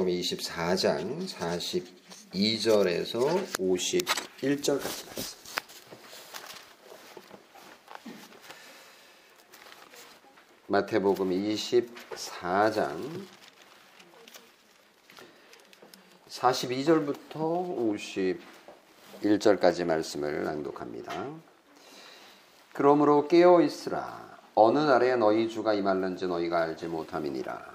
마태복음 0.00 0.06
24장 0.06 1.28
42절에서 1.28 3.44
51절까지 3.58 5.06
말씀. 5.06 5.38
마태복음 10.68 11.30
24장 11.30 13.26
42절부터 16.28 18.24
51절까지 19.20 19.84
말씀을 19.84 20.44
낭독합니다. 20.44 21.26
그러므로 22.72 23.28
깨어 23.28 23.60
있으라 23.60 24.38
어느 24.54 24.78
날에 24.78 25.16
너희 25.16 25.50
주가 25.50 25.74
임할는지 25.74 26.26
너희가 26.26 26.62
알지 26.62 26.86
못함이니라 26.86 27.69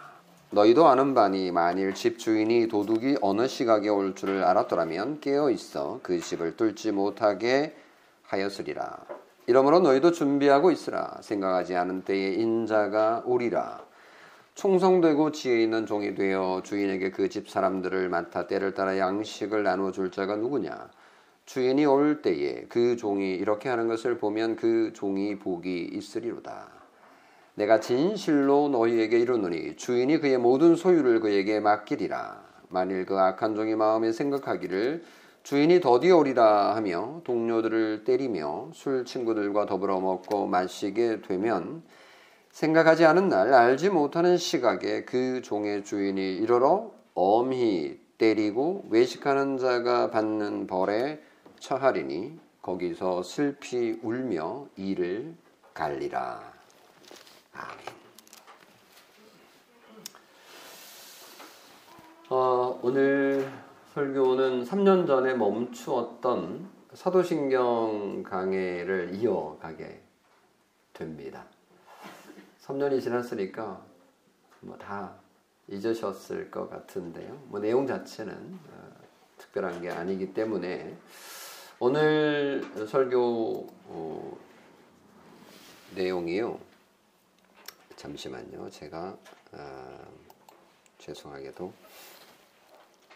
너희도 0.55 0.87
아는 0.87 1.13
바니 1.13 1.51
만일 1.51 1.93
집 1.93 2.17
주인이 2.17 2.69
도둑이 2.69 3.17
어느 3.19 3.45
시각에 3.45 3.89
올 3.89 4.15
줄을 4.15 4.41
알았더라면 4.45 5.19
깨어 5.19 5.49
있어 5.49 5.99
그 6.01 6.17
집을 6.21 6.55
뚫지 6.55 6.93
못하게 6.93 7.75
하였으리라. 8.23 8.99
이러므로 9.47 9.81
너희도 9.81 10.13
준비하고 10.13 10.71
있으라. 10.71 11.17
생각하지 11.19 11.75
않은 11.75 12.03
때에 12.05 12.35
인자가 12.35 13.23
오리라. 13.25 13.83
충성되고 14.53 15.33
지혜 15.33 15.61
있는 15.61 15.85
종이 15.85 16.15
되어 16.15 16.61
주인에게 16.63 17.11
그 17.11 17.27
집 17.27 17.49
사람들을 17.49 18.07
맡아 18.07 18.47
때를 18.47 18.73
따라 18.73 18.97
양식을 18.97 19.63
나누어 19.63 19.91
줄 19.91 20.09
자가 20.09 20.37
누구냐? 20.37 20.89
주인이 21.45 21.85
올 21.85 22.21
때에 22.21 22.63
그 22.69 22.95
종이 22.95 23.31
이렇게 23.31 23.67
하는 23.67 23.89
것을 23.89 24.17
보면 24.19 24.55
그 24.55 24.93
종이 24.93 25.37
복이 25.37 25.89
있으리로다. 25.91 26.84
내가 27.55 27.79
진실로 27.79 28.67
너희에게 28.67 29.17
이르노니 29.17 29.77
주인이 29.77 30.19
그의 30.19 30.37
모든 30.37 30.75
소유를 30.75 31.21
그에게 31.21 31.59
맡기리라. 31.61 32.43
만일 32.67 33.05
그 33.05 33.17
악한 33.17 33.55
종이 33.55 33.75
마음에 33.75 34.11
생각하기를 34.11 35.03
주인이 35.43 35.79
더디어 35.79 36.17
오리라 36.17 36.75
하며 36.75 37.21
동료들을 37.23 38.03
때리며 38.03 38.71
술 38.73 39.05
친구들과 39.05 39.67
더불어 39.67 39.99
먹고 40.01 40.47
마시게 40.47 41.21
되면 41.21 41.83
생각하지 42.51 43.05
않은 43.05 43.29
날 43.29 43.53
알지 43.53 43.89
못하는 43.89 44.37
시각에 44.37 45.05
그 45.05 45.41
종의 45.41 45.83
주인이 45.83 46.37
이르러 46.37 46.91
엄히 47.13 47.99
때리고 48.17 48.85
외식하는 48.89 49.57
자가 49.57 50.09
받는 50.09 50.67
벌에 50.67 51.19
처하리니 51.59 52.39
거기서 52.61 53.23
슬피 53.23 53.99
울며 54.01 54.67
이를 54.75 55.35
갈리라. 55.73 56.54
아멘. 57.55 57.95
어, 62.29 62.79
오늘 62.83 63.49
설교는 63.93 64.63
3년 64.63 65.07
전에 65.07 65.33
멈추었던 65.33 66.69
사도신경 66.93 68.23
강해를 68.23 69.15
이어가게 69.15 70.01
됩니다. 70.93 71.45
3년이 72.61 73.01
지났으니까 73.01 73.81
뭐 74.61 74.77
다 74.77 75.15
잊으셨을 75.67 76.51
것 76.51 76.69
같은데요. 76.69 77.33
뭐 77.45 77.59
내용 77.59 77.87
자체는 77.87 78.33
어, 78.33 78.91
특별한 79.37 79.81
게 79.81 79.89
아니기 79.89 80.33
때문에 80.33 80.95
오늘 81.79 82.63
설교 82.87 83.67
어, 83.87 84.37
내용이요. 85.95 86.59
잠시만요. 88.05 88.69
제가 88.69 89.17
어, 89.53 89.99
죄송하게도 90.99 91.65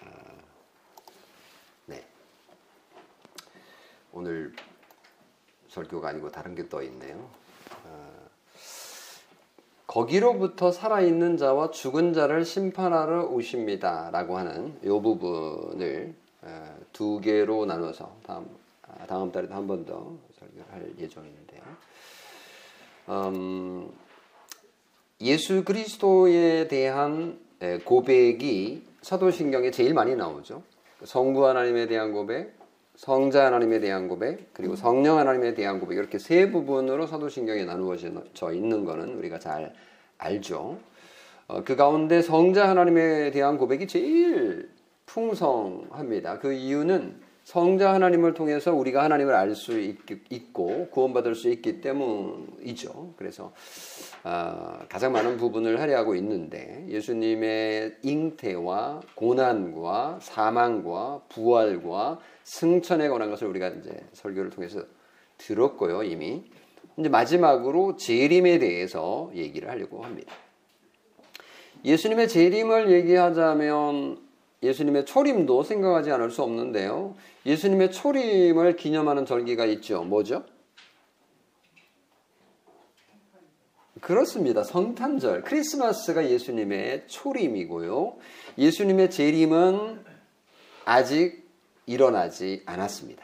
어, 0.01 0.07
네 1.85 2.03
오늘 4.11 4.51
설교가 5.67 6.09
아니고 6.09 6.31
다른 6.31 6.55
게 6.55 6.67
떠 6.67 6.81
있네요. 6.83 7.29
어, 7.85 8.29
거기로부터 9.85 10.71
살아있는 10.71 11.37
자와 11.37 11.69
죽은 11.69 12.13
자를 12.13 12.43
심판하러 12.43 13.25
오십니다라고 13.25 14.37
하는 14.39 14.79
이 14.83 14.87
부분을 14.87 16.15
두 16.93 17.19
개로 17.21 17.65
나눠서 17.67 18.17
다음 18.23 18.57
아, 18.87 19.05
다음 19.05 19.31
달에도 19.31 19.53
한 19.53 19.67
번 19.67 19.85
더 19.85 20.15
설교를 20.39 20.65
할 20.71 20.91
예정인데요. 20.97 21.61
음, 23.09 23.91
예수 25.21 25.65
그리스도에 25.65 26.69
대한 26.69 27.39
고백이 27.83 28.83
사도신경에 29.01 29.69
제일 29.71 29.93
많이 29.93 30.15
나오죠. 30.15 30.63
성부 31.03 31.45
하나님에 31.45 31.87
대한 31.87 32.13
고백, 32.13 32.57
성자 32.95 33.45
하나님에 33.45 33.79
대한 33.79 34.07
고백, 34.07 34.53
그리고 34.53 34.75
성령 34.75 35.17
하나님에 35.17 35.53
대한 35.53 35.79
고백 35.79 35.97
이렇게 35.97 36.19
세 36.19 36.51
부분으로 36.51 37.07
사도신경에 37.07 37.65
나누어져 37.65 38.53
있는 38.53 38.85
것은 38.85 39.17
우리가 39.17 39.39
잘 39.39 39.73
알죠. 40.17 40.77
어, 41.47 41.63
그 41.63 41.75
가운데 41.75 42.21
성자 42.21 42.69
하나님에 42.69 43.31
대한 43.31 43.57
고백이 43.57 43.87
제일 43.87 44.69
풍성합니다. 45.05 46.39
그 46.39 46.53
이유는 46.53 47.21
성자 47.43 47.93
하나님을 47.93 48.35
통해서 48.35 48.73
우리가 48.73 49.03
하나님을 49.03 49.33
알 49.33 49.55
수 49.55 49.79
있고 49.79 50.87
구원받을 50.91 51.33
수 51.33 51.49
있기 51.49 51.81
때문이죠. 51.81 53.13
그래서 53.17 53.53
어, 54.23 54.79
가장 54.87 55.11
많은 55.13 55.37
부분을 55.37 55.79
하려고 55.81 56.13
있는데 56.15 56.85
예수님의 56.89 57.97
잉태와 58.03 59.01
고난과 59.15 60.19
사망과 60.21 61.21
부활과 61.29 62.19
승천에 62.43 63.09
관한 63.09 63.29
것을 63.31 63.47
우리가 63.47 63.69
이제 63.69 63.91
설교를 64.13 64.51
통해서 64.51 64.83
들었고요 65.37 66.03
이미 66.03 66.43
이제 66.97 67.09
마지막으로 67.09 67.95
재림에 67.95 68.59
대해서 68.59 69.31
얘기를 69.33 69.69
하려고 69.69 70.03
합니다. 70.03 70.33
예수님의 71.85 72.27
재림을 72.27 72.91
얘기하자면 72.91 74.28
예수님의 74.61 75.05
초림도 75.05 75.63
생각하지 75.63 76.11
않을 76.11 76.31
수 76.31 76.43
없는데요. 76.43 77.15
예수님의 77.45 77.91
초림을 77.91 78.75
기념하는 78.75 79.25
절기가 79.25 79.65
있죠. 79.65 80.03
뭐죠? 80.03 80.43
그렇습니다. 84.01 84.63
성탄절. 84.63 85.43
크리스마스가 85.43 86.29
예수님의 86.29 87.07
초림이고요. 87.07 88.17
예수님의 88.57 89.11
재림은 89.11 90.03
아직 90.85 91.49
일어나지 91.85 92.63
않았습니다. 92.65 93.23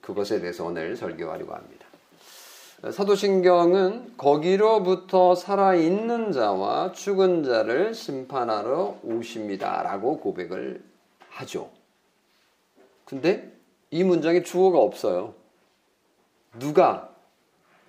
그것에 0.00 0.40
대해서 0.40 0.64
오늘 0.64 0.96
설교하려고 0.96 1.54
합니다. 1.54 1.86
사도신경은 2.90 4.16
거기로부터 4.16 5.36
살아있는 5.36 6.32
자와 6.32 6.90
죽은 6.90 7.44
자를 7.44 7.94
심판하러 7.94 8.98
오십니다. 9.04 9.84
라고 9.84 10.18
고백을 10.18 10.82
하죠. 11.28 11.70
근데 13.04 13.52
이 13.92 14.02
문장에 14.02 14.42
주어가 14.42 14.80
없어요. 14.80 15.34
누가 16.58 17.14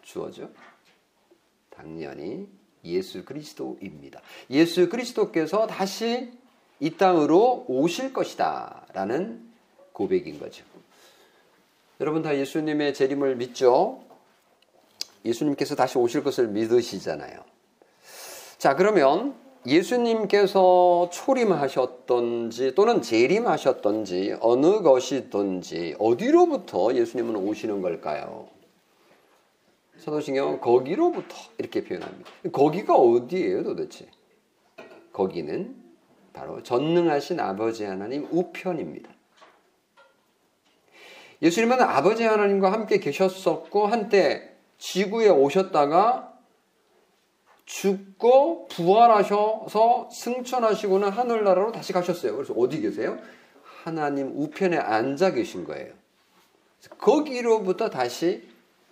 주어죠? 0.03 0.49
당연히 1.71 2.47
예수 2.85 3.25
그리스도입니다. 3.25 4.21
예수 4.51 4.89
그리스도께서 4.89 5.65
다시 5.65 6.31
이 6.79 6.91
땅으로 6.91 7.65
오실 7.67 8.13
것이다. 8.13 8.85
라는 8.93 9.43
고백인 9.91 10.37
거죠. 10.37 10.63
여러분 11.99 12.21
다 12.21 12.37
예수님의 12.37 12.93
재림을 12.93 13.37
믿죠? 13.37 14.02
예수님께서 15.25 15.75
다시 15.75 15.97
오실 15.97 16.23
것을 16.23 16.47
믿으시잖아요. 16.49 17.39
자, 18.57 18.75
그러면 18.75 19.35
예수님께서 19.65 21.09
초림하셨던지 21.11 22.75
또는 22.75 23.01
재림하셨던지 23.01 24.35
어느 24.41 24.81
것이든지 24.81 25.95
어디로부터 25.99 26.93
예수님은 26.95 27.35
오시는 27.35 27.81
걸까요? 27.81 28.47
사도신경은 29.97 30.59
거기로부터 30.59 31.35
이렇게 31.57 31.83
표현합니다. 31.83 32.29
거기가 32.51 32.95
어디예요 32.95 33.63
도대체? 33.63 34.07
거기는 35.13 35.75
바로 36.33 36.61
전능하신 36.63 37.39
아버지 37.39 37.85
하나님 37.85 38.27
우편입니다. 38.31 39.09
예수님은 41.41 41.81
아버지 41.81 42.23
하나님과 42.23 42.71
함께 42.71 42.99
계셨었고 42.99 43.87
한때 43.87 44.52
지구에 44.83 45.29
오셨다가 45.29 46.33
죽고 47.63 48.67
부활하셔서 48.67 50.09
승천하시고는 50.11 51.09
하늘나라로 51.09 51.71
다시 51.71 51.93
가셨어요. 51.93 52.35
그래서 52.35 52.53
어디 52.53 52.81
계세요? 52.81 53.17
하나님 53.63 54.37
우편에 54.37 54.75
앉아 54.77 55.31
계신 55.31 55.63
거예요. 55.63 55.93
거기로부터 56.97 57.89
다시 57.89 58.45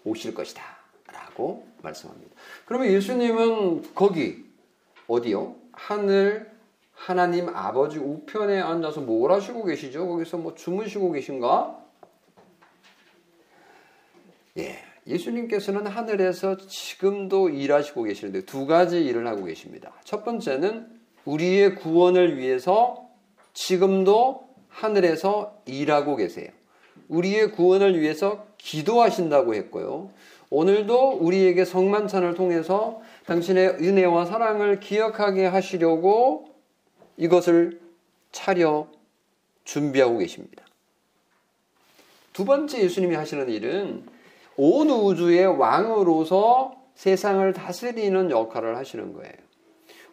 오실 0.05 0.33
것이다. 0.33 0.63
라고 1.11 1.67
말씀합니다. 1.81 2.35
그러면 2.65 2.87
예수님은 2.87 3.93
거기, 3.93 4.45
어디요? 5.09 5.57
하늘 5.73 6.49
하나님 6.93 7.49
아버지 7.49 7.97
우편에 7.97 8.61
앉아서 8.61 9.01
뭘 9.01 9.33
하시고 9.33 9.65
계시죠? 9.65 10.07
거기서 10.07 10.37
뭐 10.37 10.55
주무시고 10.55 11.11
계신가? 11.11 11.77
예. 14.59 14.90
예수님께서는 15.11 15.87
하늘에서 15.87 16.57
지금도 16.57 17.49
일하시고 17.49 18.03
계시는데 18.03 18.45
두 18.45 18.65
가지 18.65 19.03
일을 19.03 19.27
하고 19.27 19.45
계십니다. 19.45 19.91
첫 20.03 20.23
번째는 20.23 20.87
우리의 21.25 21.75
구원을 21.75 22.37
위해서 22.37 23.07
지금도 23.53 24.47
하늘에서 24.69 25.61
일하고 25.65 26.15
계세요. 26.15 26.49
우리의 27.09 27.51
구원을 27.51 27.99
위해서 27.99 28.47
기도하신다고 28.57 29.53
했고요. 29.55 30.09
오늘도 30.49 31.17
우리에게 31.19 31.65
성만찬을 31.65 32.35
통해서 32.35 33.01
당신의 33.25 33.77
은혜와 33.81 34.25
사랑을 34.25 34.79
기억하게 34.79 35.45
하시려고 35.45 36.49
이것을 37.17 37.79
차려 38.31 38.87
준비하고 39.63 40.17
계십니다. 40.17 40.65
두 42.33 42.45
번째 42.45 42.81
예수님이 42.81 43.15
하시는 43.15 43.49
일은 43.49 44.05
온 44.63 44.91
우주의 44.91 45.43
왕으로서 45.43 46.75
세상을 46.93 47.51
다스리는 47.51 48.29
역할을 48.29 48.77
하시는 48.77 49.11
거예요. 49.11 49.33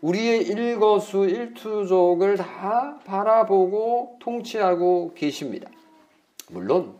우리의 0.00 0.44
일거수 0.44 1.26
일투족을 1.26 2.38
다 2.38 2.98
바라보고 3.04 4.16
통치하고 4.20 5.12
계십니다. 5.14 5.68
물론 6.48 6.98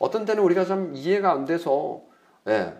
어떤 0.00 0.24
때는 0.24 0.42
우리가 0.42 0.64
좀 0.64 0.92
이해가 0.92 1.30
안 1.30 1.44
돼서 1.44 2.00
예, 2.48 2.74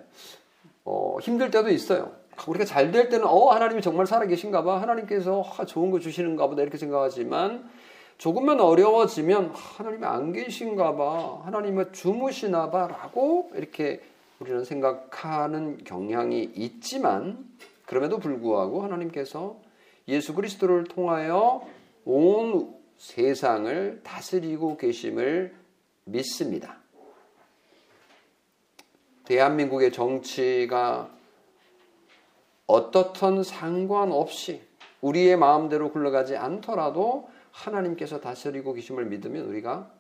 어, 0.85 1.19
힘들 1.23 1.53
때도 1.53 1.69
있어요. 1.69 2.11
우리가 2.45 2.65
잘 2.65 2.91
될 2.91 3.09
때는 3.11 3.25
어 3.25 3.51
하나님이 3.51 3.83
정말 3.83 4.09
살아계신가 4.09 4.65
봐 4.65 4.83
하나님께서 4.83 5.45
아, 5.59 5.65
좋은 5.65 5.93
거 5.93 6.01
주시는가 6.01 6.49
보다 6.49 6.63
이렇게 6.63 6.77
생각하지만 6.77 7.71
조금만 8.19 8.61
어려워지면 8.61 9.53
하나님이 9.55 10.05
안 10.05 10.33
계신가 10.33 10.97
봐 10.97 11.41
하나님은 11.45 11.93
주무시나 11.93 12.69
봐 12.69 12.89
라고 12.89 13.51
이렇게 13.55 14.03
우리는 14.41 14.65
생각하는 14.65 15.85
경향이 15.85 16.51
있지만 16.57 17.49
그럼에도 17.87 18.19
불구하고 18.19 18.83
하나님께서 18.83 19.57
예수 20.09 20.35
그리스도를 20.35 20.85
통하여 20.85 21.65
온 22.05 22.75
세상을 22.97 24.01
다스리고 24.03 24.77
계심을 24.77 25.55
믿습니다. 26.05 26.79
대한민국의 29.27 29.93
정치가 29.93 31.09
어떻든 32.67 33.45
상관없이 33.45 34.68
우리의 35.01 35.37
마음대로 35.37 35.91
굴러가지 35.93 36.37
않더라도 36.37 37.29
하나님께서 37.53 38.21
다스리고 38.21 38.73
계심을 38.75 39.07
믿으면 39.07 39.45
우리가 39.47 39.91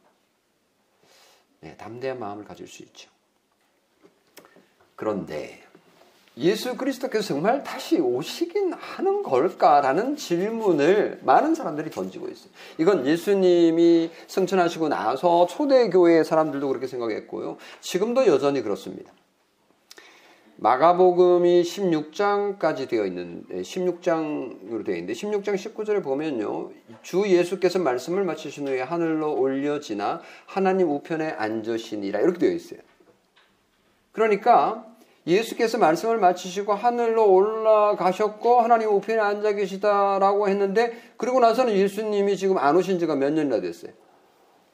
네, 1.60 1.76
담대한 1.76 2.18
마음을 2.18 2.44
가질 2.44 2.68
수 2.68 2.82
있죠. 2.84 3.10
그런데 4.94 5.62
예수 6.36 6.76
그리스도께서 6.76 7.28
정말 7.28 7.64
다시 7.64 7.98
오시긴 7.98 8.72
하는 8.72 9.22
걸까라는 9.24 10.16
질문을 10.16 11.20
많은 11.22 11.54
사람들이 11.54 11.90
던지고 11.90 12.28
있어요. 12.28 12.50
이건 12.78 13.06
예수님이 13.06 14.10
승천하시고 14.28 14.88
나서 14.88 15.46
초대교회 15.48 16.22
사람들도 16.22 16.68
그렇게 16.68 16.86
생각했고요. 16.86 17.58
지금도 17.80 18.26
여전히 18.28 18.62
그렇습니다. 18.62 19.12
마가복음이 20.60 21.62
16장까지 21.62 22.88
되어 22.88 23.06
있는 23.06 23.44
16장으로 23.48 24.84
되어 24.84 24.96
있는데 24.96 25.12
16장 25.12 25.54
19절에 25.54 26.02
보면요. 26.02 26.70
주 27.02 27.24
예수께서 27.28 27.78
말씀을 27.78 28.24
마치신 28.24 28.66
후에 28.66 28.80
하늘로 28.80 29.38
올려지나 29.38 30.20
하나님 30.46 30.90
우편에 30.90 31.30
앉으시니라 31.30 32.18
이렇게 32.20 32.40
되어 32.40 32.50
있어요. 32.50 32.80
그러니까 34.10 34.84
예수께서 35.28 35.78
말씀을 35.78 36.18
마치시고 36.18 36.74
하늘로 36.74 37.32
올라가셨고 37.32 38.60
하나님 38.60 38.88
우편에 38.88 39.20
앉아 39.20 39.52
계시다라고 39.52 40.48
했는데 40.48 41.00
그리고 41.16 41.38
나서는 41.38 41.72
예수님이 41.74 42.36
지금 42.36 42.58
안 42.58 42.74
오신 42.74 42.98
지가 42.98 43.14
몇 43.14 43.32
년이나 43.32 43.60
됐어요. 43.60 43.92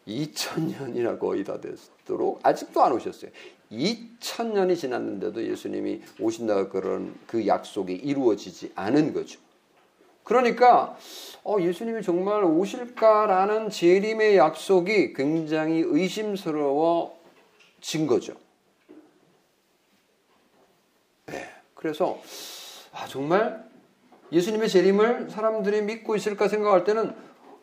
2000년이나 0.08 1.18
거의 1.18 1.44
다 1.44 1.60
됐도록 1.60 2.40
아직도 2.42 2.82
안 2.82 2.92
오셨어요. 2.92 3.30
2000년이 3.70 4.76
지났는데도 4.76 5.46
예수님이 5.46 6.02
오신다 6.20 6.68
그런 6.68 7.14
그 7.26 7.46
약속이 7.46 7.92
이루어지지 7.94 8.72
않은 8.74 9.12
거죠. 9.12 9.40
그러니까 10.22 10.96
어, 11.42 11.56
예수님이 11.60 12.02
정말 12.02 12.44
오실까라는 12.44 13.70
재림의 13.70 14.36
약속이 14.36 15.12
굉장히 15.12 15.80
의심스러워진 15.84 17.16
거죠. 18.06 18.34
네, 21.26 21.48
그래서 21.74 22.20
아, 22.92 23.06
정말 23.06 23.64
예수님의 24.32 24.68
재림을 24.68 25.30
사람들이 25.30 25.82
믿고 25.82 26.16
있을까 26.16 26.48
생각할 26.48 26.84
때는 26.84 27.14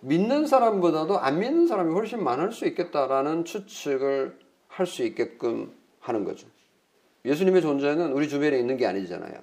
믿는 0.01 0.47
사람보다도 0.47 1.19
안 1.19 1.39
믿는 1.39 1.67
사람이 1.67 1.93
훨씬 1.93 2.23
많을 2.23 2.51
수 2.51 2.65
있겠다라는 2.65 3.45
추측을 3.45 4.39
할 4.67 4.87
수 4.87 5.03
있게끔 5.03 5.73
하는 6.01 6.25
거죠. 6.25 6.47
예수님의 7.23 7.61
존재는 7.61 8.11
우리 8.11 8.27
주변에 8.27 8.59
있는 8.59 8.77
게 8.77 8.85
아니잖아요. 8.85 9.33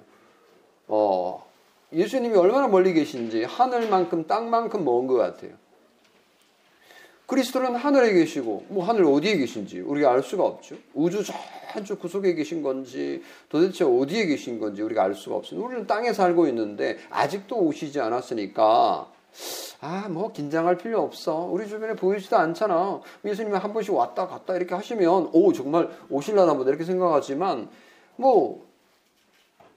어, 0.89 1.49
예수님이 1.93 2.37
얼마나 2.37 2.69
멀리 2.69 2.93
계신지 2.93 3.45
하늘만큼 3.45 4.27
땅만큼 4.27 4.85
먼 4.85 5.07
것 5.07 5.15
같아요. 5.15 5.53
그리스도는 7.27 7.77
하늘에 7.77 8.15
계시고 8.15 8.67
뭐 8.69 8.85
하늘 8.85 9.05
어디에 9.05 9.37
계신지 9.37 9.81
우리가 9.81 10.13
알 10.13 10.23
수가 10.23 10.45
없죠. 10.45 10.77
우주 10.95 11.23
저쪽 11.73 12.01
구석에 12.01 12.35
계신 12.35 12.63
건지 12.63 13.23
도대체 13.51 13.85
어디에 13.85 14.27
계신 14.27 14.59
건지 14.59 14.81
우리가 14.81 15.05
알 15.05 15.15
수가 15.15 15.37
없어요. 15.37 15.63
우리는 15.63 15.87
땅에 15.87 16.15
살고 16.15 16.49
있는데 16.49 16.97
아직도 17.11 17.57
오시지 17.57 18.01
않았으니까 18.01 19.13
아, 19.81 20.09
뭐 20.09 20.33
긴장할 20.33 20.77
필요 20.77 21.01
없어. 21.01 21.45
우리 21.45 21.69
주변에 21.69 21.95
보이지도 21.95 22.37
않잖아. 22.37 23.01
예수님이 23.25 23.57
한 23.57 23.73
번씩 23.73 23.95
왔다 23.95 24.27
갔다 24.27 24.57
이렇게 24.57 24.75
하시면 24.75 25.31
오, 25.33 25.53
정말 25.53 25.89
오실라나 26.11 26.55
보다 26.55 26.71
이렇게 26.71 26.85
생각하지만 26.85 27.69
뭐 28.17 28.67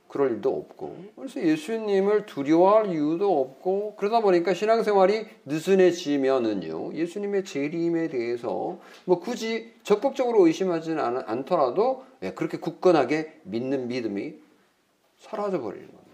그럴 0.07 0.31
일도 0.31 0.49
없고. 0.49 0.95
그래서 1.15 1.39
예수님을 1.41 2.25
두려워할 2.25 2.91
이유도 2.91 3.39
없고 3.39 3.95
그러다 3.95 4.21
보니까 4.21 4.55
신앙생활이 4.55 5.25
느슨해지면은요. 5.45 6.95
예수님의 6.95 7.45
재림에 7.45 8.07
대해서 8.09 8.79
뭐 9.05 9.19
굳이 9.19 9.71
적극적으로 9.83 10.47
의심하지는 10.47 10.99
않, 10.99 11.45
더라도 11.45 12.03
예, 12.23 12.31
그렇게 12.31 12.57
굳건하게 12.57 13.41
믿는 13.43 13.87
믿음이 13.87 14.33
사라져 15.19 15.61
버리는 15.61 15.85
겁니다. 15.85 16.11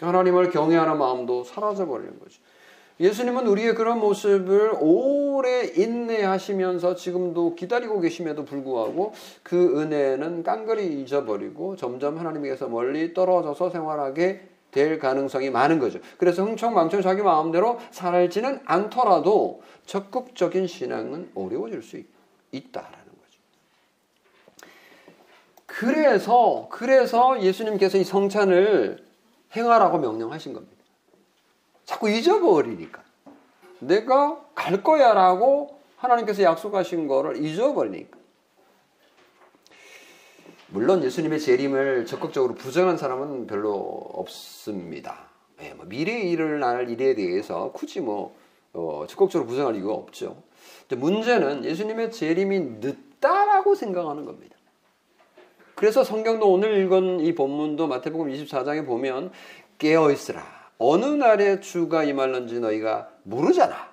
하나님을 0.00 0.50
경외하는 0.50 0.98
마음도 0.98 1.44
사라져 1.44 1.86
버리는 1.86 2.18
거죠. 2.18 2.40
예수님은 3.02 3.48
우리의 3.48 3.74
그런 3.74 3.98
모습을 3.98 4.76
오래 4.78 5.64
인내하시면서 5.64 6.94
지금도 6.94 7.56
기다리고 7.56 8.00
계심에도 8.00 8.44
불구하고 8.44 9.12
그 9.42 9.80
은혜는 9.80 10.44
깡그리 10.44 11.02
잊어버리고 11.02 11.74
점점 11.74 12.16
하나님께서 12.16 12.68
멀리 12.68 13.12
떨어져서 13.12 13.70
생활하게 13.70 14.46
될 14.70 15.00
가능성이 15.00 15.50
많은 15.50 15.80
거죠. 15.80 15.98
그래서 16.16 16.44
흥청망청 16.44 17.02
자기 17.02 17.22
마음대로 17.22 17.80
살지는 17.90 18.60
않더라도 18.64 19.62
적극적인 19.84 20.68
신앙은 20.68 21.32
어려워질 21.34 21.82
수 21.82 21.98
있, 21.98 22.06
있다라는 22.52 22.96
거죠. 22.96 23.40
그래서 25.66 26.68
그래서 26.70 27.42
예수님께서 27.42 27.98
이 27.98 28.04
성찬을 28.04 29.04
행하라고 29.56 29.98
명령하신 29.98 30.52
겁니다. 30.52 30.71
자꾸 31.92 32.08
잊어버리니까. 32.08 33.02
내가 33.80 34.40
갈 34.54 34.82
거야 34.82 35.12
라고 35.12 35.78
하나님께서 35.96 36.42
약속하신 36.42 37.06
거를 37.06 37.44
잊어버리니까. 37.44 38.18
물론 40.68 41.04
예수님의 41.04 41.38
재림을 41.38 42.06
적극적으로 42.06 42.54
부정한 42.54 42.96
사람은 42.96 43.46
별로 43.46 43.74
없습니다. 44.14 45.28
네, 45.58 45.74
뭐 45.74 45.84
미래에 45.84 46.22
일어날 46.22 46.88
일에 46.88 47.14
대해서 47.14 47.72
굳이 47.72 48.00
뭐 48.00 48.34
어, 48.72 49.04
적극적으로 49.06 49.46
부정할 49.46 49.76
이유가 49.76 49.92
없죠. 49.92 50.42
문제는 50.88 51.64
예수님의 51.66 52.10
재림이 52.10 52.58
늦다라고 52.80 53.74
생각하는 53.74 54.24
겁니다. 54.24 54.56
그래서 55.74 56.04
성경도 56.04 56.50
오늘 56.50 56.78
읽은 56.78 57.20
이 57.20 57.34
본문도 57.34 57.86
마태복음 57.86 58.32
24장에 58.32 58.86
보면 58.86 59.30
깨어 59.78 60.10
있으라. 60.10 60.61
어느 60.78 61.04
날에 61.04 61.60
주가 61.60 62.04
임할는지 62.04 62.60
너희가 62.60 63.08
모르잖아. 63.22 63.92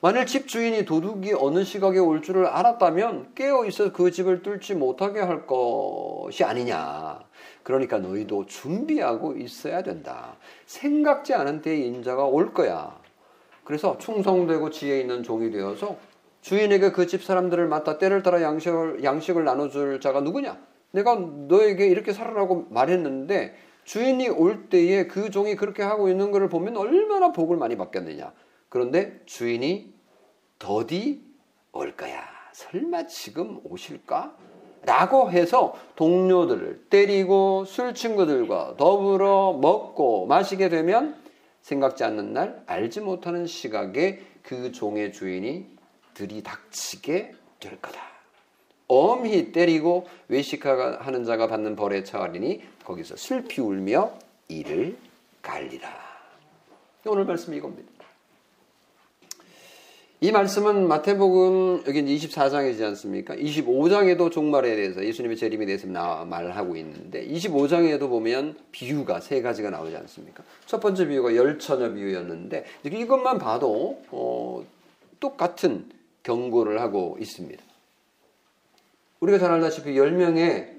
만일 0.00 0.26
집 0.26 0.48
주인이 0.48 0.84
도둑이 0.84 1.32
어느 1.38 1.64
시각에 1.64 1.98
올 1.98 2.20
줄을 2.20 2.46
알았다면 2.46 3.34
깨어 3.34 3.64
있어 3.66 3.92
그 3.92 4.10
집을 4.10 4.42
뚫지 4.42 4.74
못하게 4.74 5.20
할 5.20 5.46
것이 5.46 6.44
아니냐. 6.44 7.20
그러니까 7.62 7.98
너희도 7.98 8.46
준비하고 8.46 9.36
있어야 9.36 9.82
된다. 9.82 10.36
생각지 10.66 11.32
않은 11.34 11.62
때에 11.62 11.76
인자가 11.76 12.24
올 12.24 12.52
거야. 12.52 12.98
그래서 13.62 13.96
충성되고 13.98 14.70
지혜 14.70 15.00
있는 15.00 15.22
종이 15.22 15.50
되어서 15.50 15.96
주인에게 16.42 16.90
그 16.92 17.06
집 17.06 17.24
사람들을 17.24 17.66
맡아 17.68 17.96
때를 17.96 18.22
따라 18.22 18.42
양식을, 18.42 19.02
양식을 19.04 19.44
나눠줄 19.44 20.00
자가 20.00 20.20
누구냐? 20.20 20.58
내가 20.90 21.14
너에게 21.14 21.86
이렇게 21.86 22.12
살아라고 22.12 22.66
말했는데 22.68 23.56
주인이 23.84 24.28
올 24.28 24.68
때에 24.68 25.06
그 25.06 25.30
종이 25.30 25.56
그렇게 25.56 25.82
하고 25.82 26.08
있는 26.08 26.30
것을 26.30 26.48
보면 26.48 26.76
얼마나 26.76 27.32
복을 27.32 27.56
많이 27.56 27.76
받겠느냐. 27.76 28.32
그런데 28.68 29.20
주인이 29.26 29.92
더디 30.58 31.22
올 31.72 31.96
거야. 31.96 32.22
설마 32.52 33.06
지금 33.06 33.60
오실까? 33.64 34.36
라고 34.82 35.30
해서 35.30 35.74
동료들을 35.96 36.86
때리고 36.90 37.64
술 37.64 37.94
친구들과 37.94 38.76
더불어 38.76 39.54
먹고 39.54 40.26
마시게 40.26 40.68
되면 40.68 41.16
생각지 41.62 42.04
않는 42.04 42.34
날 42.34 42.62
알지 42.66 43.00
못하는 43.00 43.46
시각에 43.46 44.20
그 44.42 44.72
종의 44.72 45.12
주인이 45.12 45.66
들이닥치게 46.12 47.32
될 47.60 47.80
거다. 47.80 47.98
엄히 48.86 49.52
때리고 49.52 50.06
외식하는 50.28 51.24
자가 51.24 51.48
받는 51.48 51.74
벌에 51.76 52.04
처하리니 52.04 52.62
거기서 52.84 53.16
슬피 53.16 53.60
울며 53.60 54.12
이를 54.48 54.96
갈리라. 55.42 55.88
오늘 57.06 57.24
말씀이 57.24 57.56
이겁니다. 57.56 57.94
이 60.20 60.32
말씀은 60.32 60.88
마태복음 60.88 61.84
여기 61.86 62.02
24장이지 62.02 62.82
않습니까? 62.82 63.34
25장에도 63.34 64.32
종말에 64.32 64.74
대해서 64.74 65.04
예수님의 65.04 65.36
재림에 65.36 65.66
대해서 65.66 65.86
말하고 65.86 66.76
있는데 66.76 67.26
25장에도 67.28 68.08
보면 68.08 68.56
비유가 68.72 69.20
세 69.20 69.42
가지가 69.42 69.68
나오지 69.68 69.94
않습니까? 69.96 70.42
첫 70.64 70.80
번째 70.80 71.08
비유가 71.08 71.36
열처녀 71.36 71.92
비유였는데 71.92 72.64
이것만 72.84 73.38
봐도 73.38 74.02
어, 74.10 74.64
똑같은 75.20 75.90
경고를 76.22 76.80
하고 76.80 77.18
있습니다. 77.20 77.62
우리가 79.20 79.38
잘 79.38 79.52
알다시피 79.52 79.90
10명의 79.92 80.70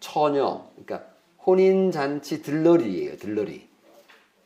처녀, 0.00 0.64
그러니까 0.76 1.17
혼인잔치 1.46 2.42
들러리예요, 2.42 3.16
들러리. 3.16 3.66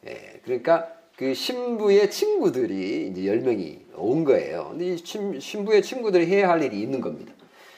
예, 0.07 0.41
그러니까 0.45 0.89
그 1.17 1.35
신부의 1.35 2.11
친구들이 2.11 3.09
이제 3.09 3.23
10명이 3.23 3.81
온 3.97 4.25
거예요. 4.25 4.69
근데 4.71 4.95
이 4.95 4.97
신부의 5.41 5.83
친구들이 5.83 6.27
해야 6.27 6.49
할 6.49 6.63
일이 6.63 6.81
있는 6.81 7.01
겁니다. 7.01 7.33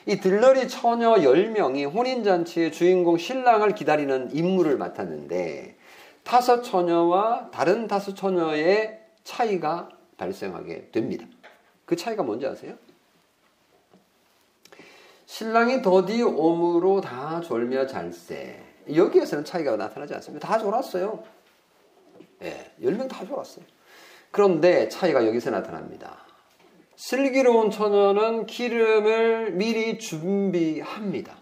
이 0.07 0.21
들러리 0.21 0.69
처녀 0.69 1.15
10명이 1.15 1.93
혼인잔치의 1.93 2.73
주인공 2.73 3.17
신랑을 3.17 3.75
기다리는 3.75 4.35
임무를 4.35 4.77
맡았는데 4.77 5.77
다섯 6.23 6.63
처녀와 6.63 7.51
다른 7.53 7.87
다섯 7.87 8.15
처녀의 8.15 9.01
차이가 9.25 9.89
발생하게 10.17 10.91
됩니다. 10.93 11.27
그 11.85 11.97
차이가 11.97 12.23
뭔지 12.23 12.47
아세요? 12.47 12.75
신랑이 15.27 15.83
더디 15.83 16.23
오므로 16.23 17.01
다 17.01 17.41
졸며 17.41 17.87
잘세. 17.87 18.74
여기에서는 18.93 19.45
차이가 19.45 19.77
나타나지 19.77 20.15
않습니다. 20.15 20.49
다 20.49 20.59
졸았어요. 20.59 21.23
예, 22.43 22.73
10명 22.81 23.09
다 23.09 23.25
졸았어요. 23.25 23.65
그런데 24.31 24.89
차이가 24.89 25.27
여기서 25.27 25.51
나타납니다. 25.51 26.19
슬기로운 26.97 27.71
처녀는 27.71 28.47
기름을 28.47 29.53
미리 29.53 29.99
준비합니다. 29.99 31.37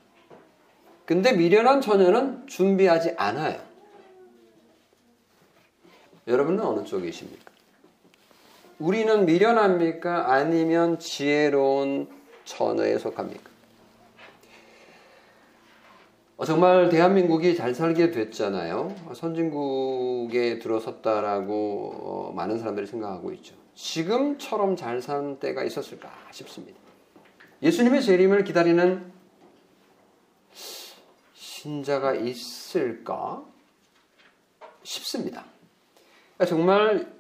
근데 1.05 1.33
미련한 1.33 1.81
처녀는 1.81 2.47
준비하지 2.47 3.15
않아요. 3.17 3.61
여러분은 6.27 6.65
어느 6.65 6.85
쪽이십니까? 6.85 7.51
우리는 8.79 9.27
미련합니까? 9.27 10.33
아니면 10.33 10.99
지혜로운 10.99 12.09
처녀에 12.45 12.99
속합니까? 12.99 13.52
어, 16.43 16.45
정말 16.45 16.89
대한민국이 16.89 17.55
잘 17.55 17.73
살게 17.73 18.11
됐잖아요. 18.11 18.97
선진국에 19.15 20.59
들어섰다라고 20.59 21.93
어, 21.95 22.33
많은 22.35 22.59
사람들이 22.59 22.89
생각하고 22.89 23.31
있죠. 23.35 23.55
지금처럼 23.77 24.75
잘 24.75 25.01
산 25.01 25.39
때가 25.39 25.63
있었을까 25.63 26.11
싶습니다. 26.33 26.81
예수님의 27.63 28.03
재림을 28.03 28.43
기다리는 28.43 29.13
신자가 31.33 32.17
있을까 32.17 33.45
싶습니다. 34.83 35.45
그러니까 36.37 36.57
정말 36.57 37.13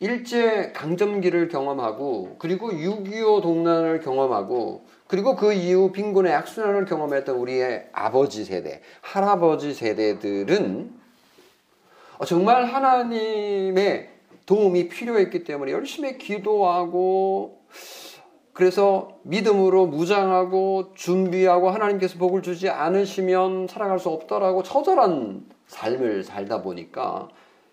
일제 0.00 0.72
강점기를 0.72 1.46
경험하고 1.46 2.34
그리고 2.40 2.72
6.25 2.72 3.40
동란을 3.40 4.00
경험하고 4.00 4.84
그리고 5.10 5.34
그 5.34 5.52
이후 5.52 5.90
빈곤의 5.90 6.32
악순환을 6.32 6.84
경험했던 6.84 7.34
우리의 7.34 7.88
아버지 7.92 8.44
세대, 8.44 8.80
할아버지 9.00 9.74
세대들은 9.74 10.92
정말 12.28 12.66
하나님의 12.66 14.08
도움이 14.46 14.88
필요했기 14.88 15.42
때문에 15.42 15.72
열심히 15.72 16.16
기도하고 16.16 17.58
그래서 18.52 19.18
믿음으로 19.24 19.86
무장하고 19.86 20.92
준비하고 20.94 21.70
하나님께서 21.70 22.16
복을 22.16 22.42
주지 22.42 22.68
않으시면 22.68 23.66
살아갈 23.66 23.98
수 23.98 24.10
없다라고 24.10 24.62
처절한 24.62 25.44
삶을 25.66 26.22
살다 26.22 26.62
보니까 26.62 27.28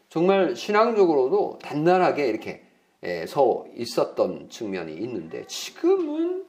정말 0.10 0.56
신앙적으로도 0.56 1.60
단단하게 1.62 2.30
이렇게 2.30 2.64
예, 3.04 3.28
서 3.28 3.66
있었던 3.76 4.50
측면이 4.50 4.92
있는데 4.96 5.46
지금은 5.46 6.47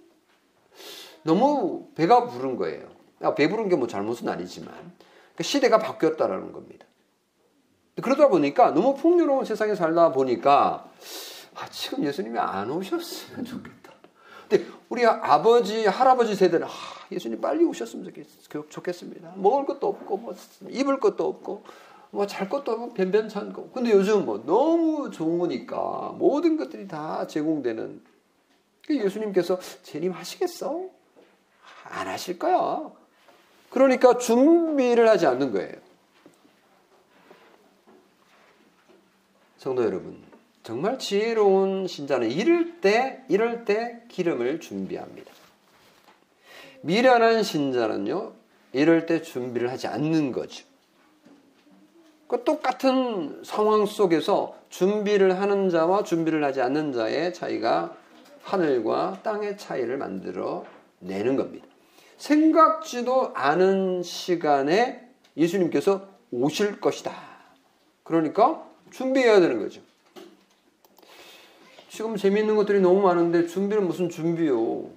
너무 1.22 1.88
배가 1.94 2.26
부른 2.26 2.56
거예요. 2.56 2.88
아, 3.20 3.34
배부른 3.34 3.68
게 3.68 3.76
뭐 3.76 3.86
잘못은 3.86 4.28
아니지만 4.28 4.72
그 5.34 5.42
시대가 5.42 5.78
바뀌었다라는 5.78 6.52
겁니다. 6.52 6.86
그러다 8.02 8.28
보니까 8.28 8.72
너무 8.72 8.94
풍요로운 8.94 9.44
세상에 9.44 9.74
살다 9.74 10.12
보니까 10.12 10.88
아, 11.54 11.68
지금 11.70 12.04
예수님이 12.04 12.38
안 12.38 12.70
오셨으면 12.70 13.44
좋겠다. 13.44 13.92
근데 14.48 14.64
우리 14.88 15.04
아버지, 15.04 15.84
할아버지 15.86 16.34
세대는 16.34 16.66
아, 16.66 16.70
예수님 17.10 17.40
빨리 17.40 17.64
오셨으면 17.64 18.12
좋겠, 18.70 18.94
습니다 18.94 19.32
먹을 19.36 19.66
것도 19.66 19.86
없고 19.88 20.16
뭐 20.16 20.34
입을 20.68 21.00
것도 21.00 21.26
없고 21.26 21.64
뭐 22.10 22.26
잘 22.26 22.48
것도 22.48 22.72
없고 22.72 22.94
변변찮고. 22.94 23.70
근데 23.70 23.90
요즘 23.90 24.24
뭐 24.24 24.42
너무 24.46 25.10
좋으니까 25.10 26.14
모든 26.16 26.56
것들이 26.56 26.88
다 26.88 27.26
제공되는 27.26 28.02
그 28.86 28.96
예수님께서 28.96 29.58
재림 29.82 30.12
하시겠어? 30.12 30.97
안 31.90 32.06
하실 32.08 32.38
거야. 32.38 32.90
그러니까 33.70 34.18
준비를 34.18 35.08
하지 35.08 35.26
않는 35.26 35.52
거예요. 35.52 35.72
성도 39.58 39.84
여러분, 39.84 40.22
정말 40.62 40.98
지혜로운 40.98 41.86
신자는 41.86 42.30
이럴 42.30 42.80
때, 42.80 43.24
이럴 43.28 43.64
때 43.64 44.02
기름을 44.08 44.60
준비합니다. 44.60 45.32
미련한 46.82 47.42
신자는요, 47.42 48.32
이럴 48.72 49.06
때 49.06 49.22
준비를 49.22 49.70
하지 49.70 49.88
않는 49.88 50.32
거죠. 50.32 50.64
그 52.28 52.44
똑같은 52.44 53.42
상황 53.42 53.86
속에서 53.86 54.54
준비를 54.68 55.40
하는 55.40 55.70
자와 55.70 56.04
준비를 56.04 56.44
하지 56.44 56.60
않는 56.60 56.92
자의 56.92 57.32
차이가 57.32 57.96
하늘과 58.42 59.20
땅의 59.22 59.56
차이를 59.56 59.96
만들어 59.96 60.64
내는 61.00 61.36
겁니다. 61.36 61.66
생각지도 62.18 63.32
않은 63.34 64.02
시간에 64.02 65.08
예수님께서 65.36 66.06
오실 66.30 66.80
것이다. 66.80 67.12
그러니까 68.02 68.66
준비해야 68.90 69.40
되는 69.40 69.58
거죠. 69.58 69.80
지금 71.88 72.16
재미있는 72.16 72.56
것들이 72.56 72.80
너무 72.80 73.00
많은데 73.00 73.46
준비는 73.46 73.86
무슨 73.86 74.08
준비요? 74.08 74.90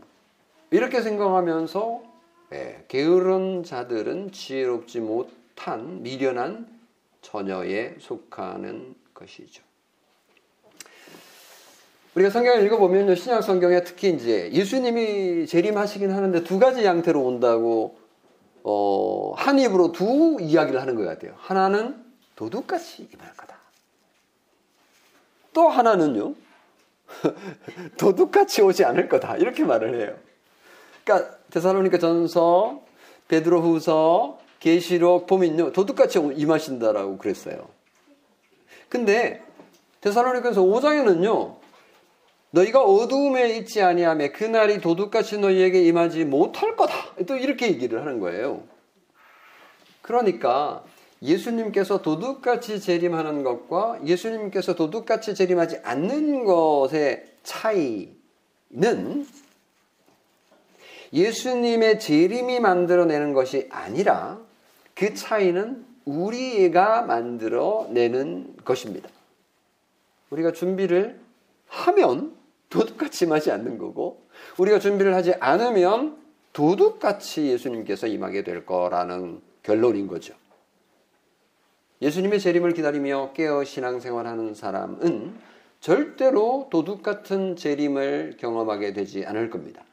이렇게 0.72 1.02
생각하면서 1.02 2.04
예, 2.54 2.84
게으른 2.90 3.64
자들은 3.64 4.32
지혜롭지 4.32 5.00
못한 5.00 6.04
미련한 6.04 6.68
처녀에 7.22 7.96
속하는 8.00 8.96
것이죠. 9.14 9.64
우리가 12.16 12.30
성경을 12.30 12.66
읽어보면 12.66 13.16
신약 13.16 13.42
성경에 13.44 13.84
특히 13.84 14.10
이제 14.10 14.52
예수님이 14.52 15.48
재림하시긴 15.48 16.12
하는데 16.12 16.44
두 16.44 16.60
가지 16.60 16.84
양태로 16.84 17.22
온다고 17.24 17.98
어, 18.64 19.34
한 19.38 19.60
입으로 19.60 19.92
두 19.92 20.38
이야기를 20.40 20.80
하는 20.82 20.96
것 20.96 21.06
같아요. 21.06 21.34
하나는 21.38 22.04
도둑같이 22.36 23.08
임할 23.14 23.34
거다. 23.36 23.58
또 25.54 25.68
하나는요, 25.68 26.36
도둑같이 27.98 28.62
오지 28.62 28.86
않을 28.86 29.10
거다. 29.10 29.38
이렇게 29.38 29.64
말을 29.64 30.00
해요. 30.00 30.18
그러니까 31.04 31.38
데살로니가 31.50 31.98
전서, 31.98 32.82
베드로 33.28 33.62
후서, 33.62 34.40
계시록 34.60 35.28
보면요. 35.28 35.72
도둑같이 35.72 36.20
임하신다라고 36.20 37.18
그랬어요. 37.18 37.68
근데 38.90 39.44
데살로니가서 40.02 40.62
5장에는요. 40.62 41.61
너희가 42.52 42.82
어두움에 42.82 43.58
있지 43.58 43.82
아니하며 43.82 44.34
그날이 44.34 44.80
도둑같이 44.80 45.38
너희에게 45.40 45.84
임하지 45.84 46.26
못할 46.26 46.76
거다. 46.76 46.94
또 47.26 47.36
이렇게 47.36 47.68
얘기를 47.68 48.02
하는 48.02 48.20
거예요. 48.20 48.64
그러니까 50.02 50.84
예수님께서 51.22 52.02
도둑같이 52.02 52.80
재림하는 52.82 53.44
것과 53.44 54.00
예수님께서 54.06 54.76
도둑같이 54.76 55.36
재림하지 55.36 55.80
않는 55.84 56.46
것의 56.46 57.26
차이는 57.44 58.16
예수님의 61.14 62.00
재림이 62.00 62.60
만들어내는 62.60 63.34
것이 63.34 63.68
아니라 63.70 64.40
그 64.96 65.14
차이는 65.14 65.86
우리가 66.06 67.04
만들어내는 67.04 68.58
것입니다. 68.66 69.10
우리가 70.32 70.54
준비를 70.54 71.20
하면 71.68 72.41
도둑같이 72.72 73.26
임하지 73.26 73.52
않는 73.52 73.78
거고 73.78 74.26
우리가 74.58 74.80
준비를 74.80 75.14
하지 75.14 75.34
않으면 75.36 76.18
도둑같이 76.54 77.48
예수님께서 77.48 78.08
임하게 78.08 78.44
될 78.44 78.66
거라는 78.66 79.42
결론인 79.62 80.08
거죠. 80.08 80.34
예수님의 82.02 82.40
재림을 82.40 82.74
기다리며 82.74 83.34
깨어 83.34 83.64
신앙생활하는 83.64 84.56
사람은 84.56 85.36
절대로 85.82 86.68
도둑 86.72 87.04
같은 87.04 87.56
재림을 87.56 88.38
경험하게 88.40 88.94
되지 88.94 89.26
않을 89.26 89.50
겁니다. 89.50 89.84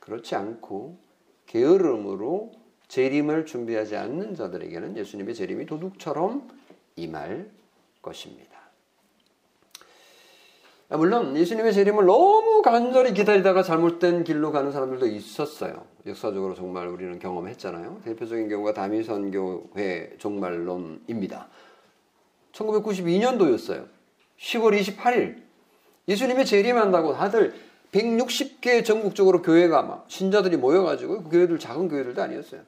그렇지 0.00 0.34
않고 0.34 0.98
게으름으로 1.46 2.52
재림을 2.88 3.46
준비하지 3.46 3.96
않는 3.96 4.34
자들에게는 4.34 4.96
예수님의 4.96 5.34
재림이 5.34 5.66
도둑처럼 5.66 6.48
임할 6.96 7.48
것입니다. 8.02 8.57
아, 10.90 10.96
물론 10.96 11.36
예수님의 11.36 11.74
재림을 11.74 12.06
너무 12.06 12.62
간절히 12.62 13.12
기다리다가 13.12 13.62
잘못된 13.62 14.24
길로 14.24 14.52
가는 14.52 14.72
사람들도 14.72 15.06
있었어요. 15.06 15.84
역사적으로 16.06 16.54
정말 16.54 16.86
우리는 16.86 17.18
경험했잖아요. 17.18 18.00
대표적인 18.04 18.48
경우가 18.48 18.72
다미선교회 18.72 20.14
종말론입니다. 20.16 21.48
1992년도였어요. 22.52 23.86
10월 24.38 24.80
28일 24.80 25.42
예수님의 26.08 26.46
재림한다고 26.46 27.12
다들 27.12 27.52
160개 27.92 28.82
전국적으로 28.82 29.42
교회가 29.42 29.82
막 29.82 30.06
신자들이 30.08 30.56
모여가지고 30.56 31.24
그 31.24 31.30
교회들 31.30 31.58
작은 31.58 31.88
교회들도 31.88 32.22
아니었어요. 32.22 32.62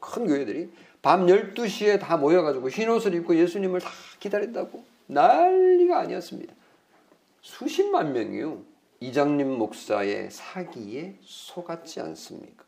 큰 0.00 0.26
교회들이 0.26 0.70
밤 1.02 1.26
12시에 1.26 2.00
다 2.00 2.16
모여가지고 2.16 2.68
흰옷을 2.68 3.14
입고 3.14 3.36
예수님을 3.36 3.80
다 3.80 3.90
기다린다고 4.18 4.82
난리가 5.06 6.00
아니었습니다. 6.00 6.54
수십만 7.42 8.12
명이요. 8.12 8.62
이장님 9.00 9.48
목사의 9.58 10.30
사기에 10.30 11.16
속았지 11.22 12.00
않습니까? 12.00 12.64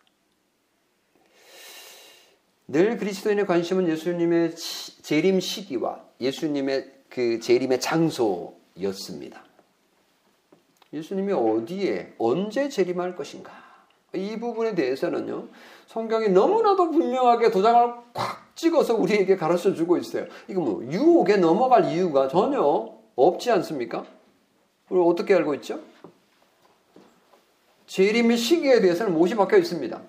늘 2.68 2.96
그리스도인의 2.96 3.46
관심은 3.46 3.88
예수님의 3.88 4.54
재림 5.02 5.40
시기와 5.40 6.02
예수님의 6.20 6.90
그 7.10 7.38
재림의 7.40 7.80
장소였습니다. 7.80 9.44
예수님이 10.92 11.32
어디에 11.32 12.14
언제 12.18 12.68
재림할 12.68 13.14
것인가? 13.16 13.52
이 14.14 14.38
부분에 14.38 14.74
대해서는요. 14.74 15.48
성경이 15.86 16.28
너무나도 16.28 16.90
분명하게 16.90 17.50
도장을 17.50 17.94
꽉 18.14 18.54
찍어서 18.54 18.94
우리에게 18.94 19.36
가르쳐 19.36 19.74
주고 19.74 19.96
있어요. 19.96 20.26
이거 20.48 20.60
뭐 20.60 20.82
유혹에 20.84 21.36
넘어갈 21.36 21.92
이유가 21.92 22.28
전혀 22.28 22.62
없지 23.16 23.50
않습니까? 23.50 24.04
우리 24.92 25.00
어떻게 25.00 25.34
알고 25.34 25.54
있죠? 25.54 25.80
재림의 27.86 28.36
시기에 28.36 28.80
대해서는 28.82 29.14
못이 29.14 29.34
박혀 29.34 29.56
있습니다. 29.56 30.02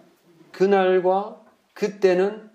그날과 0.52 1.42
그때는 1.74 2.52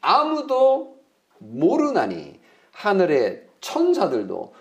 아무도 0.00 1.00
모르나니 1.38 2.38
하늘의 2.70 3.48
천사들도 3.60 4.54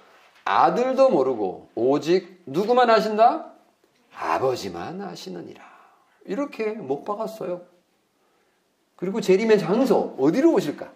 아들도 0.44 1.12
모르고 1.12 1.70
오직 1.76 2.42
누구만 2.48 2.90
아신다? 2.90 3.54
아버지만 4.16 5.00
아시느니라. 5.02 5.64
이렇게 6.26 6.72
못 6.72 7.04
박았어요. 7.04 7.62
그리고 8.96 9.22
재림의 9.22 9.60
장소 9.60 10.16
어디로 10.18 10.52
오실까? 10.54 10.92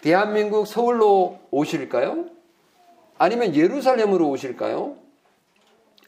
대한민국 0.00 0.66
서울로 0.66 1.40
오실까요? 1.50 2.37
아니면 3.18 3.54
예루살렘으로 3.54 4.28
오실까요? 4.30 4.96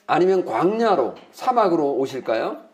아니면 0.06 0.44
광야로 0.44 1.14
사막으로 1.32 1.94
오실까요? 1.94 2.64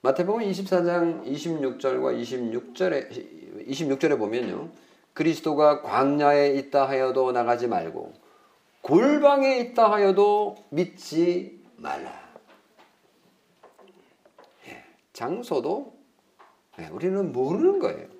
마태복음 0.00 0.42
24장 0.42 1.26
26절과 1.26 2.20
26절에 2.22 3.66
26절에 3.68 4.18
보면요. 4.18 4.70
그리스도가 5.12 5.82
광야에 5.82 6.54
있다 6.54 6.88
하여도 6.88 7.32
나가지 7.32 7.66
말고 7.66 8.12
골방에 8.82 9.58
있다 9.58 9.90
하여도 9.90 10.56
믿지 10.70 11.60
말라. 11.76 12.12
예, 14.68 14.84
장소도 15.12 15.92
예, 16.78 16.86
우리는 16.86 17.32
모르는 17.32 17.80
거예요. 17.80 18.17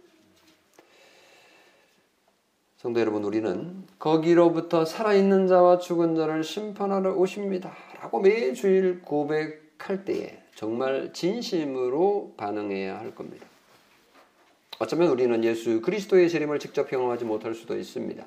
성도 2.79 3.01
여러분, 3.01 3.25
우리는 3.25 3.83
거기로부터 3.99 4.85
살아있는 4.85 5.49
자와 5.49 5.79
죽은 5.79 6.15
자를 6.15 6.45
심판하러 6.45 7.13
오십니다. 7.15 7.73
라고 8.01 8.21
매주일 8.21 9.03
고백할 9.03 10.05
때에 10.05 10.39
정말 10.55 11.13
진심으로 11.13 12.35
반응해야 12.37 13.01
할 13.01 13.17
겁니다. 13.17 13.45
어쩌면 14.79 15.09
우리는 15.09 15.43
예수 15.43 15.81
그리스도의 15.81 16.31
재림을 16.31 16.61
직접 16.61 16.89
경험하지 16.89 17.25
못할 17.25 17.53
수도 17.53 17.77
있습니다. 17.77 18.25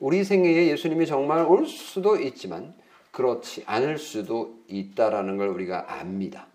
우리 0.00 0.24
생애에 0.24 0.66
예수님이 0.66 1.06
정말 1.06 1.46
올 1.46 1.64
수도 1.64 2.20
있지만 2.20 2.74
그렇지 3.12 3.62
않을 3.64 3.96
수도 3.96 4.58
있다라는 4.68 5.38
걸 5.38 5.48
우리가 5.48 5.98
압니다. 6.00 6.48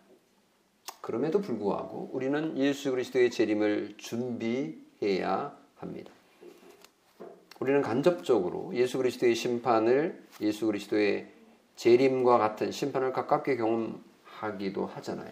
그럼에도 1.01 1.41
불구하고 1.41 2.11
우리는 2.13 2.55
예수 2.59 2.91
그리스도의 2.91 3.31
재림을 3.31 3.95
준비해야 3.97 5.57
합니다. 5.77 6.11
우리는 7.61 7.83
간접적으로 7.83 8.71
예수 8.73 8.97
그리스도의 8.97 9.35
심판을 9.35 10.19
예수 10.41 10.65
그리스도의 10.65 11.27
재림과 11.75 12.39
같은 12.39 12.71
심판을 12.71 13.13
가깝게 13.13 13.55
경험하기도 13.55 14.87
하잖아요. 14.87 15.31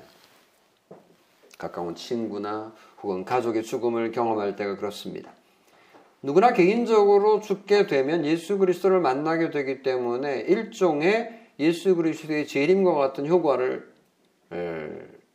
가까운 1.57 1.95
친구나 1.95 2.71
혹은 3.01 3.25
가족의 3.25 3.63
죽음을 3.63 4.11
경험할 4.11 4.55
때가 4.55 4.77
그렇습니다. 4.77 5.31
누구나 6.21 6.53
개인적으로 6.53 7.39
죽게 7.39 7.87
되면 7.87 8.23
예수 8.23 8.59
그리스도를 8.59 8.99
만나게 8.99 9.49
되기 9.49 9.81
때문에 9.81 10.41
일종의 10.41 11.47
예수 11.59 11.95
그리스도의 11.95 12.45
재림과 12.45 12.93
같은 12.93 13.25
효과를 13.25 13.91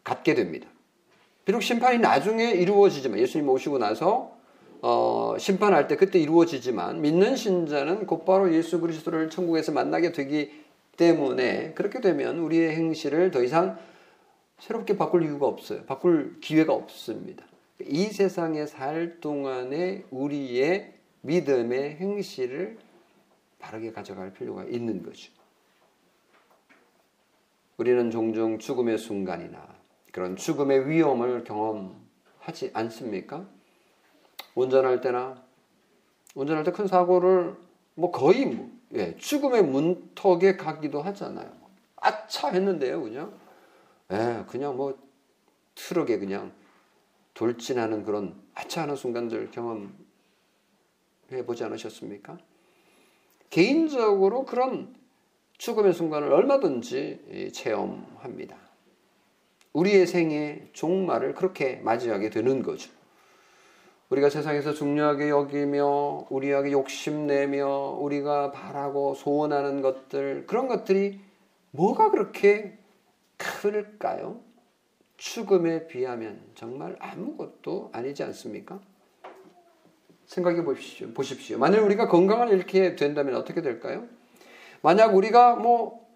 갖게 0.04 0.34
됩니다. 0.34 0.68
비록 1.44 1.60
심판이 1.60 1.98
나중에 1.98 2.52
이루어지지만 2.52 3.18
예수님 3.18 3.48
오시고 3.48 3.78
나서 3.78 4.33
어, 4.86 5.38
심판할 5.38 5.88
때 5.88 5.96
그때 5.96 6.18
이루어지지만 6.18 7.00
믿는 7.00 7.36
신자는 7.36 8.06
곧바로 8.06 8.52
예수 8.52 8.80
그리스도를 8.80 9.30
천국에서 9.30 9.72
만나게 9.72 10.12
되기 10.12 10.52
때문에 10.98 11.72
그렇게 11.72 12.02
되면 12.02 12.38
우리의 12.40 12.76
행실을 12.76 13.30
더 13.30 13.42
이상 13.42 13.78
새롭게 14.58 14.98
바꿀 14.98 15.24
이유가 15.24 15.46
없어요. 15.46 15.84
바꿀 15.84 16.38
기회가 16.42 16.74
없습니다. 16.74 17.46
이 17.80 18.04
세상에 18.08 18.66
살 18.66 19.22
동안에 19.22 20.04
우리의 20.10 20.92
믿음의 21.22 21.96
행실을 21.96 22.76
바르게 23.60 23.90
가져갈 23.90 24.34
필요가 24.34 24.64
있는 24.64 25.02
거죠. 25.02 25.32
우리는 27.78 28.10
종종 28.10 28.58
죽음의 28.58 28.98
순간이나 28.98 29.66
그런 30.12 30.36
죽음의 30.36 30.90
위험을 30.90 31.44
경험하지 31.44 32.72
않습니까? 32.74 33.53
운전할 34.54 35.00
때나 35.00 35.42
운전할 36.34 36.64
때 36.64 36.70
큰 36.72 36.86
사고를 36.86 37.56
뭐 37.94 38.10
거의 38.10 38.46
뭐, 38.46 38.70
예, 38.94 39.16
죽음의 39.16 39.62
문턱에 39.64 40.56
가기도 40.56 41.00
하잖아요. 41.02 41.50
아차 41.96 42.48
했는데요, 42.48 43.02
그냥 43.02 43.32
예, 44.12 44.44
그냥 44.48 44.76
뭐 44.76 44.98
트럭에 45.74 46.18
그냥 46.18 46.52
돌진하는 47.34 48.04
그런 48.04 48.40
아차하는 48.54 48.96
순간들 48.96 49.50
경험해 49.50 49.90
보지 51.46 51.64
않으셨습니까? 51.64 52.38
개인적으로 53.50 54.44
그런 54.44 54.94
죽음의 55.58 55.94
순간을 55.94 56.32
얼마든지 56.32 57.50
체험합니다. 57.52 58.56
우리의 59.72 60.06
생의 60.06 60.68
종말을 60.72 61.34
그렇게 61.34 61.76
맞이하게 61.76 62.30
되는 62.30 62.62
거죠. 62.62 62.90
우리가 64.14 64.30
세상에서 64.30 64.74
중요하게 64.74 65.28
여기며 65.28 66.26
우리에게 66.30 66.70
욕심내며 66.70 67.98
우리가 68.00 68.52
바라고 68.52 69.14
소원하는 69.14 69.82
것들 69.82 70.46
그런 70.46 70.68
것들이 70.68 71.20
뭐가 71.72 72.12
그렇게 72.12 72.78
클까요? 73.36 74.40
죽음에 75.16 75.88
비하면 75.88 76.40
정말 76.54 76.96
아무것도 77.00 77.90
아니지 77.92 78.22
않습니까? 78.22 78.80
생각해 80.26 80.62
보십시오. 80.64 81.12
보십시오. 81.12 81.58
만약 81.58 81.84
우리가 81.84 82.06
건강을 82.06 82.50
잃게 82.50 82.94
된다면 82.94 83.34
어떻게 83.34 83.62
될까요? 83.62 84.06
만약 84.80 85.14
우리가 85.14 85.56
뭐 85.56 86.06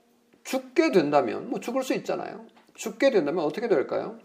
죽게 0.44 0.92
된다면 0.92 1.50
뭐 1.50 1.58
죽을 1.58 1.82
수 1.82 1.94
있잖아요. 1.94 2.46
죽게 2.74 3.10
된다면 3.10 3.44
어떻게 3.44 3.66
될까요? 3.66 4.18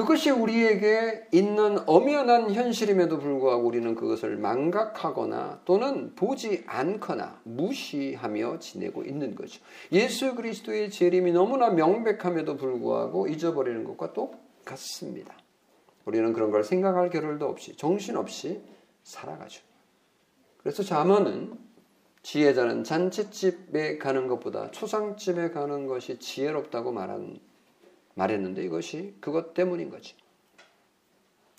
그것이 0.00 0.30
우리에게 0.30 1.26
있는 1.30 1.78
엄연한 1.86 2.54
현실임에도 2.54 3.18
불구하고 3.18 3.66
우리는 3.66 3.94
그것을 3.94 4.38
망각하거나 4.38 5.60
또는 5.66 6.14
보지 6.14 6.64
않거나 6.66 7.38
무시하며 7.44 8.60
지내고 8.60 9.04
있는 9.04 9.34
거죠. 9.34 9.60
예수 9.92 10.34
그리스도의 10.34 10.90
재림이 10.90 11.32
너무나 11.32 11.68
명백함에도 11.68 12.56
불구하고 12.56 13.28
잊어버리는 13.28 13.84
것과 13.84 14.14
똑같습니다. 14.14 15.34
우리는 16.06 16.32
그런 16.32 16.50
걸 16.50 16.64
생각할 16.64 17.10
겨를도 17.10 17.46
없이 17.46 17.76
정신없이 17.76 18.62
살아가죠. 19.02 19.62
그래서 20.56 20.82
자문은 20.82 21.58
지혜자는 22.22 22.84
잔치집에 22.84 23.98
가는 23.98 24.28
것보다 24.28 24.70
초상집에 24.70 25.50
가는 25.50 25.86
것이 25.86 26.18
지혜롭다고 26.18 26.90
말한 26.90 27.49
말했는데 28.20 28.62
이것이 28.64 29.14
그것 29.20 29.54
때문인 29.54 29.88
거지. 29.88 30.14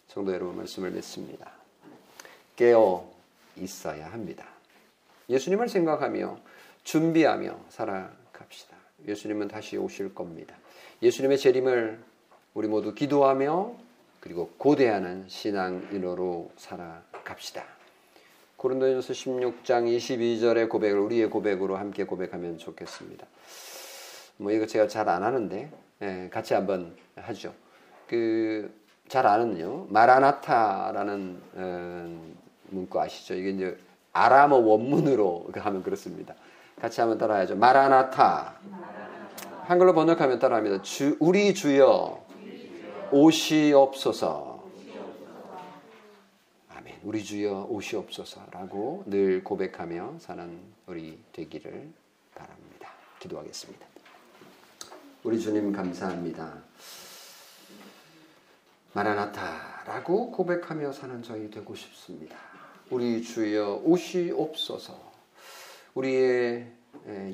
성도 0.07 0.31
여러분 0.33 0.57
말씀을 0.57 0.91
맺습니다. 0.91 1.51
깨어 2.55 3.09
있어야 3.57 4.11
합니다. 4.11 4.45
예수님을 5.29 5.69
생각하며 5.69 6.39
준비하며 6.83 7.59
살아갑시다. 7.69 8.77
예수님은 9.07 9.47
다시 9.47 9.77
오실 9.77 10.13
겁니다. 10.13 10.55
예수님의 11.01 11.39
재림을 11.39 11.99
우리 12.53 12.67
모두 12.67 12.93
기도하며 12.93 13.75
그리고 14.19 14.49
고대하는 14.57 15.25
신앙인으로 15.27 16.51
살아갑시다. 16.57 17.65
고린도전서 18.57 19.13
16장 19.13 19.97
22절의 19.97 20.69
고백을 20.69 20.99
우리의 20.99 21.31
고백으로 21.31 21.77
함께 21.77 22.03
고백하면 22.03 22.59
좋겠습니다. 22.59 23.25
뭐 24.37 24.51
이거 24.51 24.67
제가 24.67 24.87
잘 24.87 25.09
안 25.09 25.23
하는데 25.23 25.71
예, 26.01 26.29
같이 26.31 26.53
한번 26.53 26.95
하죠. 27.15 27.53
그 28.07 28.81
잘 29.11 29.27
아는요 29.27 29.87
마라나타라는 29.89 31.41
어, 31.55 32.33
문구 32.69 33.01
아시죠? 33.01 33.33
이게 33.33 33.49
이제 33.49 33.77
아람어 34.13 34.55
원문으로 34.55 35.49
하면 35.53 35.83
그렇습니다. 35.83 36.33
같이 36.79 37.01
한번 37.01 37.17
따라하죠. 37.17 37.57
마라나타. 37.57 38.55
한글로 39.63 39.93
번역하면 39.93 40.39
따라합니다. 40.39 40.81
주, 40.81 41.17
우리 41.19 41.53
주여 41.53 42.23
오시옵소서. 43.11 44.63
아멘. 46.69 46.99
우리 47.03 47.21
주여 47.21 47.67
오시옵소서라고 47.69 49.03
늘 49.07 49.43
고백하며 49.43 50.19
사는 50.19 50.57
우리 50.87 51.19
되기를 51.33 51.89
바랍니다. 52.33 52.87
기도하겠습니다. 53.19 53.90
우리 55.23 55.39
주님 55.39 55.71
감사합니다. 55.71 56.51
마라나타라고 58.93 60.31
고백하며 60.31 60.91
사는 60.93 61.21
저희 61.21 61.47
되고 61.51 61.75
싶습니다. 61.75 62.35
우리 62.89 63.21
주여 63.21 63.81
오시옵소서. 63.83 64.99
우리의 65.93 66.71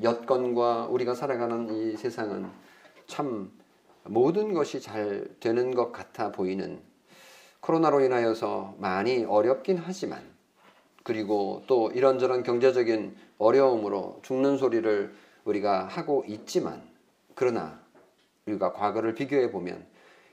여건과 0.02 0.88
우리가 0.88 1.14
살아가는 1.14 1.70
이 1.74 1.96
세상은 1.96 2.50
참 3.06 3.50
모든 4.04 4.52
것이 4.52 4.82
잘 4.82 5.26
되는 5.40 5.74
것 5.74 5.90
같아 5.90 6.30
보이는 6.30 6.82
코로나로 7.60 8.02
인하여서 8.02 8.74
많이 8.76 9.24
어렵긴 9.24 9.78
하지만 9.78 10.22
그리고 11.04 11.62
또 11.66 11.90
이런저런 11.92 12.42
경제적인 12.42 13.16
어려움으로 13.38 14.20
죽는 14.24 14.58
소리를 14.58 15.14
우리가 15.46 15.86
하고 15.86 16.22
있지만 16.28 16.87
그러나 17.38 17.80
우리가 18.46 18.72
과거를 18.72 19.14
비교해 19.14 19.52
보면 19.52 19.86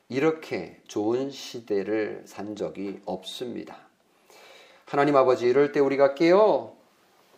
이렇게 0.09 0.81
좋은 0.87 1.29
시대를 1.29 2.23
산 2.25 2.55
적이 2.55 2.99
없습니다. 3.05 3.77
하나님 4.85 5.15
아버지 5.15 5.45
이럴 5.45 5.71
때 5.71 5.79
우리가 5.79 6.15
깨어 6.15 6.75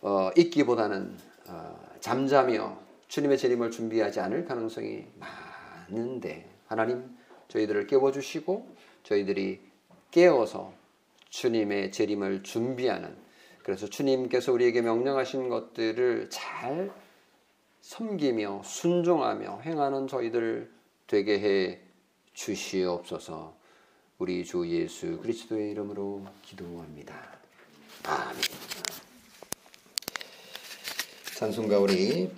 어, 0.00 0.30
있기보다는 0.38 1.18
어, 1.48 1.78
잠자며 2.00 2.78
주님의 3.08 3.36
재림을 3.36 3.70
준비하지 3.70 4.20
않을 4.20 4.46
가능성이 4.46 5.04
많은데 5.18 6.48
하나님 6.66 7.04
저희들을 7.48 7.88
깨워주시고 7.88 8.74
저희들이 9.02 9.60
깨어서 10.10 10.72
주님의 11.28 11.92
재림을 11.92 12.42
준비하는 12.42 13.14
그래서 13.62 13.86
주님께서 13.86 14.50
우리에게 14.50 14.80
명령하신 14.80 15.50
것들을 15.50 16.30
잘 16.30 16.90
섬기며 17.80 18.62
순종하며 18.64 19.60
행하는 19.60 20.06
저희들 20.06 20.70
되게 21.06 21.40
해 21.40 21.80
주시옵소서. 22.34 23.56
우리 24.18 24.44
주 24.44 24.68
예수 24.68 25.18
그리스도의 25.18 25.70
이름으로 25.70 26.24
기도합니다. 26.42 27.14
아멘. 28.04 28.42
찬송가 31.36 31.78
우리 31.78 32.28